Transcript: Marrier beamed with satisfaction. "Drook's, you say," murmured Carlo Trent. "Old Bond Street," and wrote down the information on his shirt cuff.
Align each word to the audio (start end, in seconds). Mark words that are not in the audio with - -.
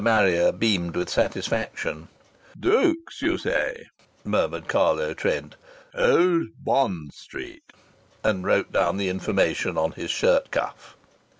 Marrier 0.03 0.51
beamed 0.51 0.95
with 0.95 1.11
satisfaction. 1.11 2.07
"Drook's, 2.59 3.21
you 3.21 3.37
say," 3.37 3.85
murmured 4.23 4.67
Carlo 4.67 5.13
Trent. 5.13 5.55
"Old 5.93 6.47
Bond 6.57 7.13
Street," 7.13 7.61
and 8.23 8.43
wrote 8.43 8.71
down 8.71 8.97
the 8.97 9.09
information 9.09 9.77
on 9.77 9.91
his 9.91 10.09
shirt 10.09 10.49
cuff. 10.49 10.97